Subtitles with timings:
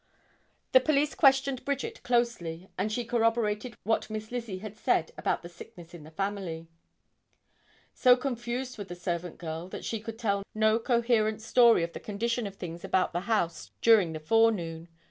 [0.71, 5.47] The police questioned Bridget closely and she corroborated what Miss Lizzie had said about the
[5.47, 6.65] sickness in the family.
[7.93, 11.99] So confused was the servant girl that she could tell no coherent story of the
[11.99, 14.87] condition of things about the house during the forenoon.